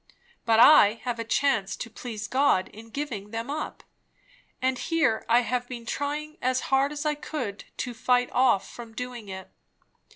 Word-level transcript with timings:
but 0.45 0.59
I 0.59 0.93
have 1.03 1.19
a 1.19 1.23
chance 1.23 1.75
to 1.75 1.87
please 1.87 2.27
God 2.27 2.69
in 2.69 2.89
giving 2.89 3.29
them 3.29 3.51
up; 3.51 3.83
and 4.59 4.79
here 4.79 5.23
I 5.29 5.41
have 5.41 5.67
been 5.67 5.85
trying 5.85 6.39
as 6.41 6.59
hard 6.73 6.91
as 6.91 7.05
I 7.05 7.13
could 7.13 7.65
to 7.77 7.93
fight 7.93 8.31
off 8.31 8.67
from 8.67 8.95
doing 8.95 9.29
it. 9.29 9.51